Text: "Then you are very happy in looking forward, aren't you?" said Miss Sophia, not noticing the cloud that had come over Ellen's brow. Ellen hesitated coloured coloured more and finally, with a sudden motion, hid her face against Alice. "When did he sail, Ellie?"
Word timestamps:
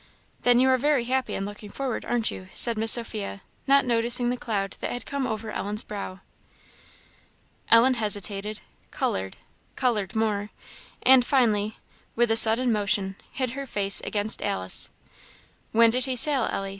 "Then 0.41 0.59
you 0.59 0.67
are 0.71 0.79
very 0.79 1.03
happy 1.03 1.35
in 1.35 1.45
looking 1.45 1.69
forward, 1.69 2.05
aren't 2.05 2.31
you?" 2.31 2.47
said 2.53 2.75
Miss 2.75 2.93
Sophia, 2.93 3.41
not 3.67 3.85
noticing 3.85 4.31
the 4.31 4.35
cloud 4.35 4.75
that 4.79 4.91
had 4.91 5.05
come 5.05 5.27
over 5.27 5.51
Ellen's 5.51 5.83
brow. 5.83 6.21
Ellen 7.69 7.93
hesitated 7.93 8.61
coloured 8.89 9.37
coloured 9.75 10.15
more 10.15 10.49
and 11.03 11.23
finally, 11.23 11.77
with 12.15 12.31
a 12.31 12.35
sudden 12.35 12.71
motion, 12.71 13.15
hid 13.31 13.51
her 13.51 13.67
face 13.67 14.01
against 14.01 14.41
Alice. 14.41 14.89
"When 15.71 15.91
did 15.91 16.05
he 16.05 16.15
sail, 16.15 16.45
Ellie?" 16.51 16.69